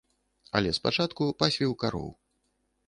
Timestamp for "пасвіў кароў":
1.43-2.11